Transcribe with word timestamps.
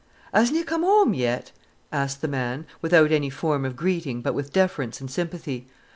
"Asna 0.33 0.55
'e 0.55 0.63
come 0.63 0.81
whoam 0.81 1.13
yit?" 1.13 1.51
asked 1.91 2.21
the 2.23 2.27
man, 2.27 2.65
without 2.81 3.11
any 3.11 3.29
form 3.29 3.63
of 3.63 3.75
greeting, 3.75 4.23
but 4.23 4.33
with 4.33 4.51
deference 4.51 4.99
and 4.99 5.11
sympathy. 5.11 5.67